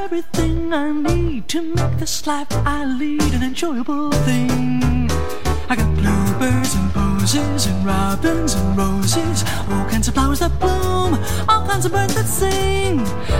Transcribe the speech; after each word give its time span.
Everything 0.00 0.72
I 0.72 0.92
need 0.92 1.46
to 1.48 1.60
make 1.62 1.98
this 1.98 2.26
life 2.26 2.48
I 2.50 2.84
lead 2.84 3.34
an 3.34 3.42
enjoyable 3.42 4.10
thing. 4.26 5.10
I 5.68 5.76
got 5.76 5.94
bluebirds 5.94 6.19
and 7.34 7.66
and 7.66 7.86
robins 7.86 8.54
and 8.54 8.76
roses, 8.76 9.44
all 9.68 9.84
kinds 9.88 10.08
of 10.08 10.14
flowers 10.14 10.40
that 10.40 10.58
bloom, 10.58 11.14
all 11.48 11.64
kinds 11.64 11.84
of 11.84 11.92
birds 11.92 12.14
that 12.14 12.26
sing. 12.26 12.98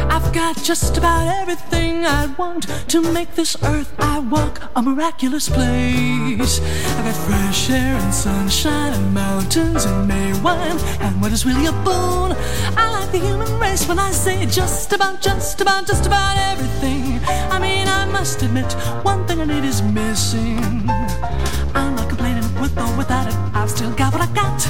I've 0.09 0.33
got 0.33 0.57
just 0.63 0.97
about 0.97 1.27
everything 1.41 2.07
I 2.07 2.27
want 2.39 2.69
to 2.89 3.13
make 3.13 3.35
this 3.35 3.57
earth 3.65 3.93
I 3.99 4.21
walk 4.21 4.71
a 4.77 4.83
miraculous 4.83 5.49
place. 5.49 6.61
I've 6.61 7.05
got 7.05 7.17
fresh 7.27 7.71
air 7.71 7.97
and 7.97 8.15
sunshine 8.15 8.93
and 8.93 9.13
mountains 9.13 9.85
and 9.85 10.07
May 10.07 10.41
wine, 10.41 10.79
and 11.01 11.21
what 11.21 11.33
is 11.33 11.45
really 11.45 11.67
a 11.67 11.73
boon? 11.73 12.37
I 12.77 12.89
like 12.93 13.11
the 13.11 13.19
human 13.19 13.59
race 13.59 13.89
when 13.89 13.99
I 13.99 14.13
say 14.13 14.47
just 14.47 14.93
about, 14.93 15.21
just 15.21 15.61
about, 15.61 15.87
just 15.87 16.07
about 16.07 16.37
everything. 16.37 17.19
I 17.51 17.59
mean, 17.59 17.89
I 17.89 18.05
must 18.05 18.41
admit, 18.43 18.73
one 19.03 19.27
thing 19.27 19.41
I 19.41 19.47
need 19.47 19.65
is 19.65 19.83
missing. 19.83 20.89
I'm 21.75 22.00
with 22.75 22.85
or 22.85 22.97
without 22.97 23.27
it. 23.27 23.35
I've 23.55 23.71
still 23.71 23.91
got 23.93 24.13
what 24.13 24.23
I 24.23 24.33
got. 24.35 24.61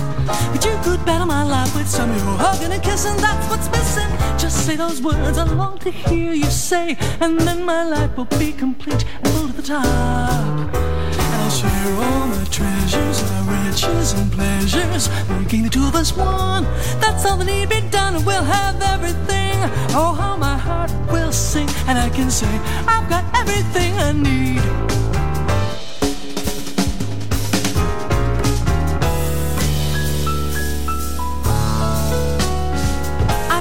But 0.53 0.65
you 0.65 0.79
could 0.83 1.05
better 1.05 1.27
my 1.27 1.43
life 1.43 1.75
with 1.75 1.89
some 1.89 2.11
your 2.11 2.37
hugging 2.39 2.73
and 2.73 2.83
kissing. 2.83 3.17
That's 3.17 3.49
what's 3.49 3.71
missing. 3.71 4.11
Just 4.39 4.67
say 4.67 4.77
those 4.77 5.03
words 5.03 5.39
I 5.39 5.45
long 5.45 5.79
to 5.79 5.91
hear 5.91 6.33
you 6.33 6.51
say, 6.51 6.97
and 7.21 7.39
then 7.41 7.65
my 7.65 7.85
life 7.85 8.17
will 8.17 8.31
be 8.39 8.53
complete 8.53 9.05
and 9.23 9.29
full 9.29 9.49
to 9.49 9.53
the 9.55 9.63
top. 9.63 9.85
And 9.85 11.35
I'll 11.43 11.51
share 11.51 11.95
all 12.05 12.27
my 12.29 12.45
treasures, 12.45 13.23
my 13.31 13.67
riches 13.67 14.13
and 14.13 14.33
pleasures, 14.33 15.09
making 15.29 15.63
the 15.65 15.71
two 15.71 15.87
of 15.87 15.95
us 15.95 16.17
one. 16.17 16.65
That's 17.01 17.25
all 17.27 17.37
that 17.39 17.47
need 17.47 17.69
be 17.69 17.81
done, 17.91 18.17
and 18.17 18.27
we'll 18.27 18.45
have 18.45 18.81
everything. 18.83 19.57
Oh, 19.93 20.15
how 20.19 20.37
my 20.37 20.57
heart 20.57 20.91
will 21.11 21.33
sing, 21.33 21.69
and 21.87 21.99
I 21.99 22.09
can 22.11 22.31
say 22.31 22.53
I've 22.87 23.09
got 23.09 23.25
everything 23.37 23.95
I 23.99 24.13
need. 24.13 24.61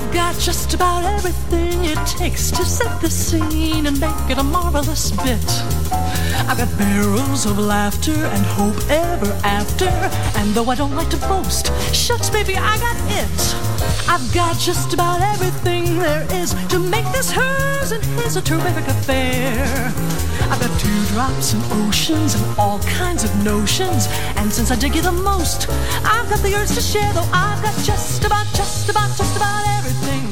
I've 0.09 0.15
got 0.15 0.39
just 0.39 0.73
about 0.73 1.03
everything 1.03 1.85
it 1.85 2.03
takes 2.07 2.49
to 2.49 2.65
set 2.65 2.99
the 2.99 3.11
scene 3.11 3.85
and 3.85 3.99
make 3.99 4.09
it 4.27 4.39
a 4.39 4.43
marvelous 4.43 5.11
bit. 5.11 5.49
I've 6.49 6.57
got 6.57 6.75
barrels 6.79 7.45
of 7.45 7.59
laughter 7.59 8.15
and 8.15 8.43
hope 8.47 8.75
ever 8.89 9.31
after. 9.43 9.85
And 10.39 10.55
though 10.55 10.65
I 10.65 10.73
don't 10.73 10.95
like 10.95 11.11
to 11.11 11.17
boast, 11.17 11.67
shucks, 11.93 12.31
baby, 12.31 12.55
I 12.57 12.79
got 12.79 12.97
it. 13.21 14.09
I've 14.09 14.33
got 14.33 14.57
just 14.57 14.95
about 14.95 15.21
everything 15.21 15.99
there 15.99 16.25
is 16.33 16.55
to 16.69 16.79
make 16.79 17.05
this 17.11 17.31
hers 17.31 17.91
and 17.91 18.03
his 18.03 18.35
a 18.35 18.41
terrific 18.41 18.87
affair. 18.87 19.93
I've 20.51 20.59
got 20.59 20.79
teardrops 20.79 21.53
and 21.53 21.63
oceans 21.83 22.35
and 22.35 22.59
all 22.59 22.79
kinds 22.79 23.23
of 23.23 23.31
notions. 23.43 24.07
And 24.35 24.51
since 24.51 24.71
I 24.71 24.75
dig 24.75 24.95
you 24.95 25.01
the 25.01 25.11
most, 25.11 25.69
I've 26.03 26.29
got 26.29 26.39
the 26.39 26.55
urge 26.55 26.73
to 26.75 26.81
share, 26.81 27.11
though 27.13 27.29
I've 27.33 27.61
got 27.61 27.75
just 27.83 28.23
about, 28.25 28.47
just 28.53 28.89
about, 28.89 29.15
just 29.15 29.35
about 29.37 29.63
everything. 29.77 30.25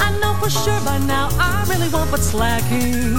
I 0.00 0.16
know 0.20 0.34
for 0.34 0.50
sure 0.50 0.80
by 0.84 0.98
now 0.98 1.28
I 1.38 1.64
really 1.68 1.88
want 1.88 2.10
what's 2.10 2.34
lacking. 2.34 3.12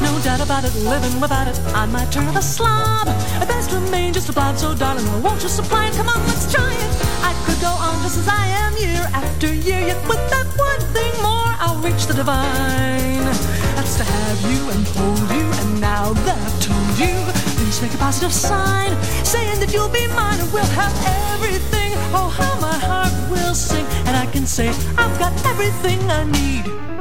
No 0.00 0.18
doubt 0.22 0.40
about 0.40 0.64
it, 0.64 0.74
living 0.76 1.20
without 1.20 1.48
it, 1.48 1.58
I 1.74 1.84
might 1.86 2.10
turn 2.12 2.36
a 2.36 2.42
slob. 2.42 3.08
I 3.08 3.44
best 3.46 3.72
remain 3.72 4.12
just 4.12 4.28
a 4.28 4.32
blob, 4.32 4.56
so 4.56 4.74
darling, 4.74 5.04
won't 5.22 5.42
you 5.42 5.48
supply 5.48 5.88
it? 5.88 5.94
Come 5.94 6.08
on, 6.08 6.20
let's 6.26 6.50
try 6.52 6.72
it. 6.72 6.90
I 7.22 7.34
could 7.44 7.60
go 7.60 7.68
on 7.68 8.00
just 8.02 8.18
as 8.18 8.28
I 8.28 8.46
am 8.64 8.76
year 8.76 9.04
after 9.12 9.52
year, 9.52 9.80
yet 9.80 10.00
with 10.08 10.22
that 10.30 10.46
one 10.56 10.80
thing 10.94 11.12
more, 11.20 11.52
I'll 11.58 11.78
reach 11.82 12.06
the 12.06 12.14
divine. 12.14 13.67
That's 13.88 14.06
to 14.06 14.12
have 14.12 14.52
you 14.52 14.68
and 14.68 14.86
hold 14.88 15.30
you, 15.30 15.46
and 15.62 15.80
now 15.80 16.12
that 16.12 16.36
I've 16.36 16.60
told 16.60 16.98
you, 16.98 17.16
please 17.56 17.80
make 17.80 17.94
a 17.94 17.96
positive 17.96 18.34
sign, 18.34 18.92
saying 19.24 19.60
that 19.60 19.72
you'll 19.72 19.88
be 19.88 20.06
mine 20.08 20.38
and 20.38 20.52
we'll 20.52 20.62
have 20.76 20.92
everything. 21.32 21.92
Oh, 22.12 22.28
how 22.28 22.60
my 22.60 22.76
heart 22.76 23.14
will 23.30 23.54
sing, 23.54 23.86
and 24.04 24.14
I 24.14 24.26
can 24.26 24.44
say 24.44 24.68
I've 24.98 25.18
got 25.18 25.32
everything 25.46 25.98
I 26.10 26.24
need. 26.24 26.97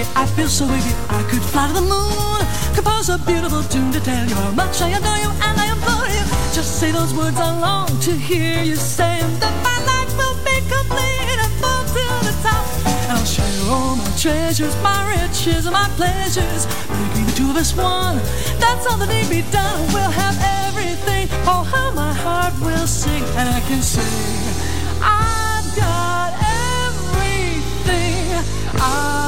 It, 0.00 0.08
I 0.16 0.26
feel 0.26 0.48
so 0.48 0.66
wiggy. 0.66 0.94
I 1.08 1.22
could 1.30 1.42
fly 1.42 1.68
to 1.68 1.74
the 1.74 1.86
moon, 1.94 2.40
compose 2.74 3.08
a 3.08 3.18
beautiful 3.18 3.62
tune 3.64 3.92
to 3.92 4.00
tell 4.00 4.26
you 4.26 4.34
how 4.34 4.52
much 4.52 4.80
I 4.80 4.88
adore 4.96 5.20
you 5.24 5.30
and 5.46 5.54
I 5.64 5.66
adore 5.76 6.08
you. 6.16 6.24
Just 6.56 6.80
say 6.80 6.90
those 6.92 7.12
words 7.14 7.38
I 7.38 7.50
long 7.60 7.88
to 8.06 8.12
hear 8.12 8.62
you 8.62 8.76
say, 8.76 9.20
and 9.20 9.34
then 9.42 9.54
my 9.62 9.78
life 9.92 10.12
will 10.16 10.38
be 10.48 10.56
complete 10.76 11.38
and 11.44 11.52
full 11.60 11.84
to 11.96 12.04
the 12.26 12.34
top. 12.42 12.64
And 13.02 13.12
I'll 13.12 13.24
share 13.24 13.60
all 13.68 13.96
my 13.96 14.10
treasures, 14.16 14.74
my 14.82 15.00
riches, 15.12 15.66
and 15.66 15.74
my 15.74 15.88
pleasures, 16.00 16.62
making 16.88 17.26
the 17.28 17.34
two 17.36 17.50
of 17.50 17.56
us 17.56 17.72
one. 17.76 18.16
That's 18.58 18.86
all 18.88 18.98
that 18.98 19.08
need 19.08 19.28
be 19.28 19.42
done. 19.50 19.78
We'll 19.92 20.14
have 20.24 20.36
everything. 20.66 21.28
Oh, 21.50 21.62
how 21.72 21.92
my 21.92 22.12
heart 22.12 22.54
will 22.60 22.86
sing, 22.86 23.24
and 23.38 23.48
I 23.48 23.60
can 23.68 23.82
sing. 23.82 24.54
I've 25.02 25.68
got 25.76 26.30
everything 26.40 28.32
I 28.80 29.19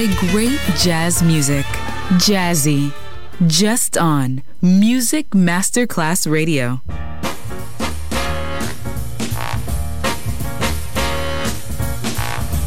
Enjoy 0.00 0.16
great 0.30 0.58
jazz 0.78 1.22
music. 1.22 1.66
Jazzy. 2.24 2.90
Just 3.46 3.98
on 3.98 4.42
Music 4.62 5.28
Masterclass 5.30 6.30
Radio. 6.30 6.80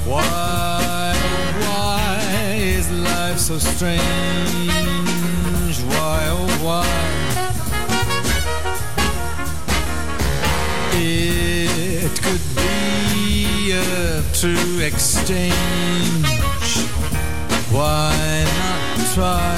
Why, 0.06 1.16
why 1.62 2.56
is 2.60 2.92
life 2.92 3.40
so 3.40 3.58
strange? 3.58 4.02
Why, 5.90 6.28
oh, 6.30 6.48
why? 6.62 6.86
It 10.96 12.12
could 12.22 12.42
be 12.56 13.72
a 13.72 14.22
true 14.34 14.86
exchange. 14.86 16.03
Why 17.74 18.46
not 18.46 19.14
try? 19.16 19.58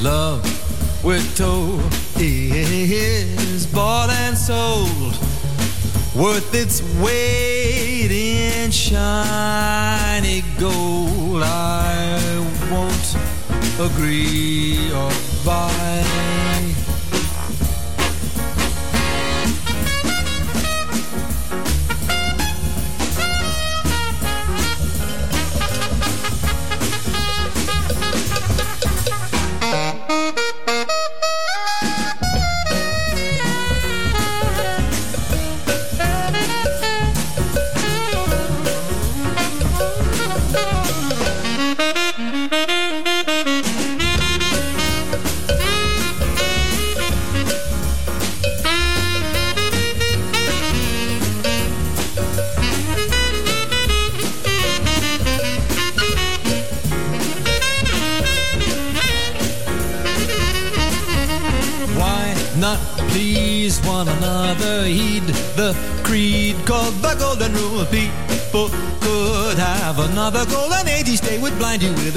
Love, 0.00 0.44
we're 1.04 1.20
told, 1.34 1.82
is 2.16 3.66
bought 3.66 4.10
and 4.10 4.38
sold, 4.38 5.18
worth 6.14 6.54
its 6.54 6.80
weight 7.02 8.12
in 8.12 8.70
shiny 8.70 10.44
gold. 10.60 11.42
I 11.42 12.20
won't 12.70 13.16
agree 13.80 14.92
or 14.92 15.10
buy. 15.44 16.57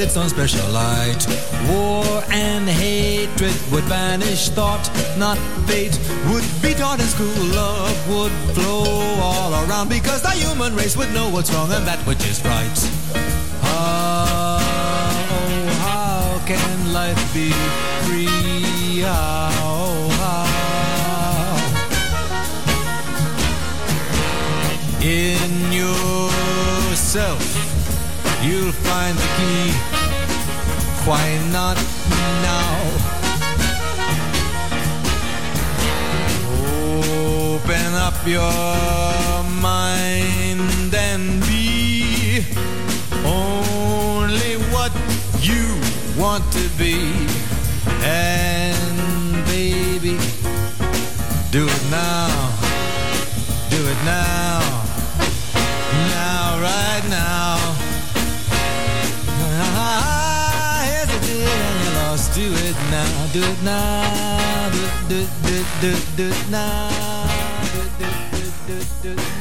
its 0.02 0.18
own 0.18 0.28
special 0.30 0.68
light. 0.72 1.28
War 1.70 2.24
and 2.32 2.68
hatred 2.68 3.54
would 3.72 3.88
banish 3.88 4.50
thought, 4.50 4.90
not 5.18 5.38
fate. 5.68 5.98
Would 6.32 6.44
be 6.62 6.74
taught 6.74 7.00
in 7.00 7.06
school, 7.06 7.28
love 7.54 8.10
would 8.10 8.32
flow 8.56 8.84
all 9.22 9.54
around 9.64 9.90
because 9.90 10.22
the 10.24 10.32
human 10.32 10.76
race 10.76 10.98
would 10.98 11.14
know 11.14 11.30
what's 11.30 11.54
wrong 11.54 11.72
and 11.72 11.86
that 11.86 12.00
which 12.08 12.26
is 12.26 12.44
right. 12.44 12.80
How, 13.62 14.58
oh, 15.30 15.66
how 15.86 16.46
can 16.48 16.94
life 16.94 17.34
be 17.34 17.52
free? 18.06 19.02
How, 19.02 20.10
how? 20.20 20.48
In 25.04 25.72
yourself, 25.72 27.42
you'll 28.44 28.72
find 28.72 29.16
the 29.18 29.28
key 29.38 29.91
why 31.04 31.40
not 31.52 31.78
now? 32.44 32.92
Open 37.54 37.94
up 37.96 38.14
your 38.26 39.44
mind 39.62 40.94
and 40.94 41.42
be 41.42 42.46
only 43.26 44.58
what 44.72 44.92
you 45.40 45.66
want 46.22 46.44
to 46.54 46.70
be. 46.78 47.28
And 48.04 49.44
baby, 49.46 50.20
do 51.50 51.66
it 51.66 51.84
now. 51.90 52.30
Do 53.72 53.82
it 53.88 54.06
now. 54.06 54.60
Now, 56.10 56.62
right 56.62 57.06
now. 57.10 57.41
Now. 63.64 64.42
Do 65.08 65.22
it 65.22 66.50
now. 66.50 66.90
Do 67.72 67.82
it, 67.82 67.90
do 67.90 68.00
it, 68.00 68.08
do 68.28 68.48
it, 68.48 68.54
do 68.68 68.74
it, 68.74 68.88
do 69.04 69.12
it 69.12 69.41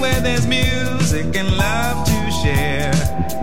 where 0.00 0.20
there's 0.20 0.46
music 0.46 1.36
and 1.36 1.56
love 1.56 2.06
to 2.06 2.30
share. 2.42 2.92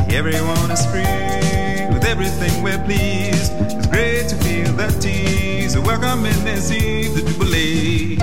Everyone 0.09 0.71
is 0.71 0.85
free 0.85 1.93
with 1.93 2.05
everything 2.05 2.63
we're 2.63 2.83
pleased. 2.85 3.51
It's 3.59 3.87
great 3.87 4.27
to 4.29 4.35
feel 4.37 4.73
the 4.73 4.87
tease. 4.99 5.77
Welcome 5.77 6.25
in 6.25 6.43
this 6.43 6.71
eve, 6.71 7.15
the 7.15 7.21
Jubilee. 7.21 8.17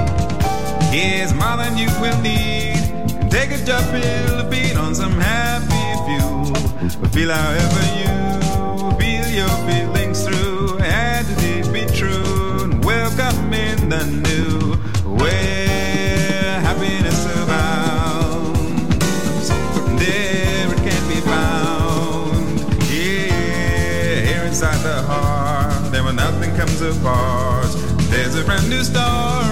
Here's 0.90 1.33
more 1.35 1.57
than 1.57 1.77
you 1.77 1.88
will 2.01 2.21
need. 2.21 3.31
Take 3.31 3.51
a 3.53 3.64
jump 3.64 3.87
pill, 3.90 4.37
the 4.38 4.49
beat 4.51 4.77
on 4.77 4.95
some 4.95 5.12
happy 5.12 5.87
fuel. 6.07 7.01
But 7.01 7.12
feel 7.12 7.33
however 7.33 7.83
you 8.01 8.12
feel 8.99 9.27
your 9.40 9.55
feelings 9.69 10.25
through. 10.25 10.79
And 10.79 11.27
it 11.38 11.73
be 11.73 11.87
true. 11.97 12.79
Welcome 12.83 13.53
in 13.53 13.88
the 13.88 14.05
new. 14.07 14.39
Comes 26.81 26.99
apart. 26.99 27.66
There's 28.11 28.37
a 28.37 28.45
brand 28.45 28.69
new 28.69 28.83
star 28.83 29.43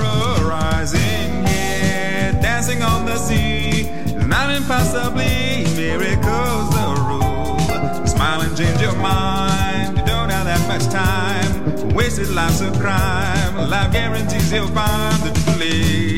arising 0.40 1.46
here, 1.46 2.32
dancing 2.40 2.82
on 2.82 3.04
the 3.06 3.16
sea. 3.16 3.90
Not 4.26 4.54
impossibly 4.54 5.64
miracles 5.76 6.70
the 6.70 6.86
rule. 7.08 8.06
Smile 8.06 8.42
and 8.42 8.56
change 8.56 8.80
your 8.80 8.96
mind. 8.96 9.98
You 9.98 10.04
don't 10.06 10.30
have 10.30 10.46
that 10.46 10.62
much 10.68 10.86
time. 10.90 11.94
Wasted 11.94 12.30
life's 12.30 12.60
a 12.60 12.70
crime. 12.72 13.70
Life 13.70 13.92
guarantees 13.92 14.52
you'll 14.52 14.68
find 14.68 15.22
the 15.22 15.30
jubilee. 15.40 16.17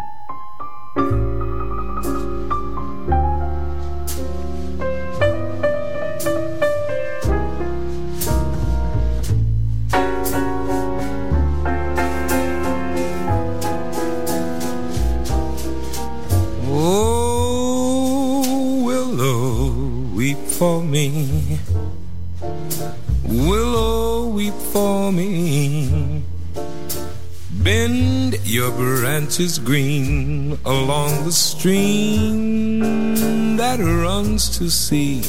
To 34.61 34.69
sea. 34.69 35.23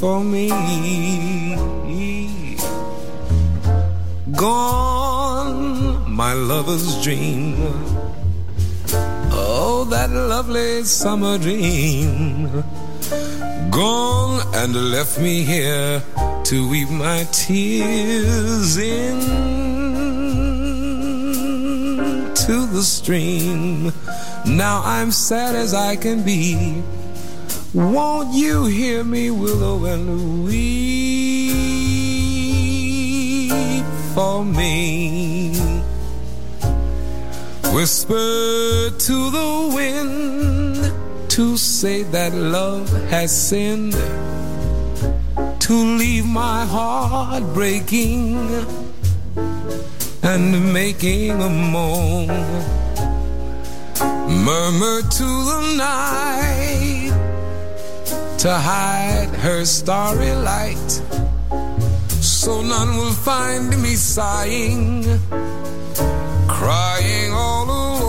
for 0.00 0.22
me. 0.22 0.50
Gone, 4.36 6.12
my 6.12 6.34
lover's 6.34 7.02
dream. 7.02 7.56
Oh, 9.32 9.86
that 9.88 10.10
lovely 10.10 10.84
summer 10.84 11.38
dream. 11.38 12.62
Gone 13.70 14.42
and 14.54 14.90
left 14.90 15.18
me 15.18 15.42
here 15.42 16.02
to 16.50 16.68
weep 16.68 16.90
my 16.90 17.22
tears 17.30 18.76
in 18.76 19.20
to 22.34 22.66
the 22.66 22.82
stream. 22.82 23.92
Now 24.44 24.82
I'm 24.84 25.12
sad 25.12 25.54
as 25.54 25.74
I 25.74 25.94
can 25.94 26.24
be. 26.24 26.82
Won't 27.72 28.34
you 28.34 28.64
hear 28.64 29.04
me, 29.04 29.30
willow, 29.30 29.84
and 29.84 30.42
weep 30.44 31.54
for 34.16 34.44
me? 34.44 35.54
Whisper 37.72 38.90
to 38.90 39.30
the 39.30 39.70
wind 39.72 41.30
to 41.30 41.56
say 41.56 42.02
that 42.02 42.34
love 42.34 42.90
has 43.08 43.30
sinned, 43.30 43.94
to 45.70 45.78
leave 46.02 46.26
my 46.26 46.64
heart 46.66 47.44
breaking 47.54 48.34
and 50.20 50.72
making 50.72 51.30
a 51.30 51.48
moan. 51.48 52.26
Murmur 54.46 55.00
to 55.18 55.28
the 55.50 55.60
night 55.78 57.12
to 58.38 58.52
hide 58.52 59.30
her 59.44 59.64
starry 59.64 60.32
light, 60.32 60.90
so 62.20 62.62
none 62.62 62.96
will 62.98 63.18
find 63.30 63.68
me 63.80 63.94
sighing, 63.94 65.04
crying 66.48 67.32
all 67.32 67.66
alone. 67.70 68.00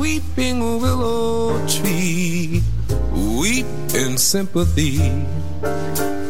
Weeping 0.00 0.58
willow 0.80 1.66
tree, 1.66 1.95
sympathy. 4.18 4.98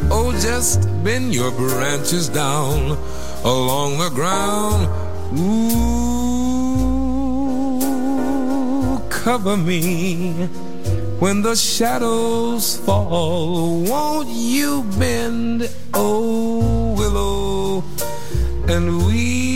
Oh, 0.09 0.31
just 0.41 0.87
bend 1.03 1.33
your 1.33 1.51
branches 1.51 2.29
down 2.29 2.97
along 3.43 3.97
the 3.97 4.09
ground. 4.09 4.87
Ooh, 5.39 5.79
cover 9.09 9.57
me 9.57 10.31
when 11.19 11.41
the 11.41 11.55
shadows 11.55 12.77
fall. 12.77 13.83
Won't 13.83 14.29
you 14.29 14.83
bend, 14.99 15.69
oh 15.93 16.93
willow, 16.97 17.83
and 18.67 19.05
weep 19.05 19.46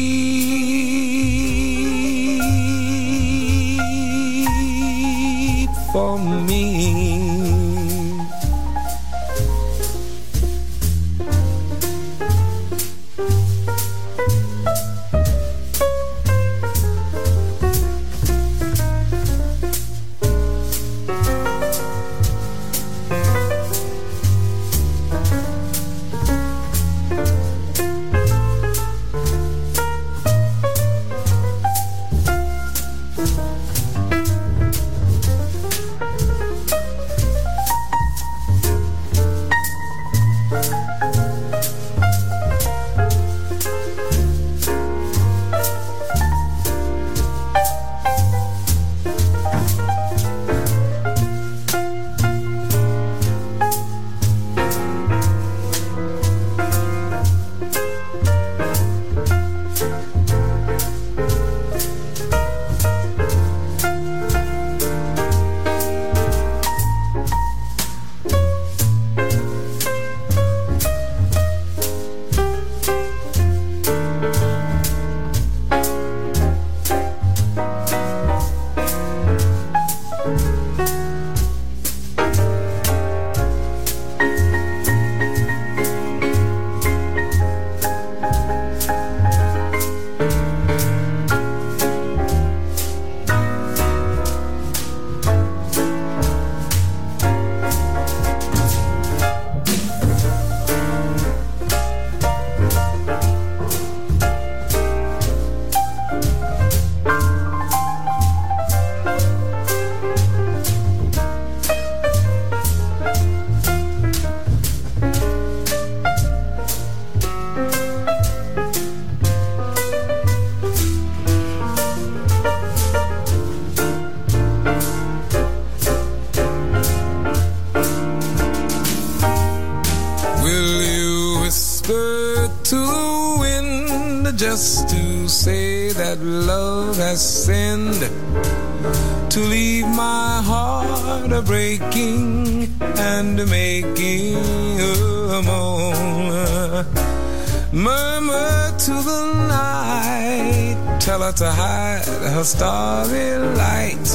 to 151.42 151.50
hide 151.50 152.06
her 152.06 152.44
starry 152.44 153.36
light. 153.58 154.08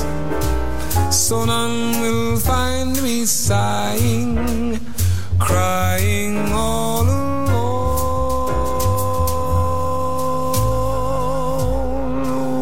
So 1.12 1.44
none 1.44 2.00
will 2.00 2.38
find 2.38 3.02
me 3.02 3.26
sighing, 3.26 4.78
crying 5.40 6.52
all 6.52 7.02
alone. 7.02 7.50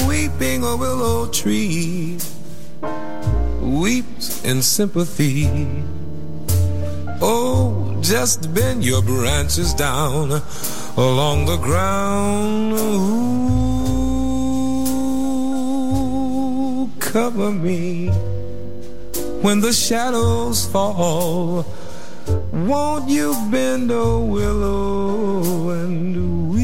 Weeping 0.08 0.64
a 0.64 0.76
willow 0.76 1.26
tree 1.28 2.16
weeps 3.60 4.42
in 4.46 4.62
sympathy. 4.62 5.68
Oh, 7.20 7.98
just 8.00 8.54
bend 8.54 8.82
your 8.82 9.02
branches 9.02 9.74
down 9.74 10.40
along 10.96 11.44
the 11.44 11.58
ground. 11.58 12.72
Ooh, 12.72 13.63
cover 17.14 17.52
me 17.52 18.08
when 19.40 19.60
the 19.60 19.72
shadows 19.72 20.66
fall. 20.66 21.64
Won't 22.52 23.08
you 23.08 23.32
bend 23.52 23.92
a 23.92 24.18
willow 24.18 25.70
and 25.70 25.94
listening 26.16 26.63